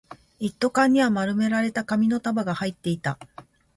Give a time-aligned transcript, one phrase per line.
[0.39, 3.19] 一斗缶には丸められた紙の束が入っていた